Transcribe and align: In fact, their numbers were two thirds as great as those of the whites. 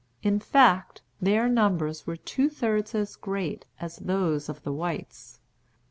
In 0.23 0.39
fact, 0.39 1.03
their 1.21 1.47
numbers 1.47 2.07
were 2.07 2.15
two 2.15 2.49
thirds 2.49 2.95
as 2.95 3.15
great 3.15 3.67
as 3.79 3.97
those 3.97 4.49
of 4.49 4.63
the 4.63 4.73
whites. 4.73 5.39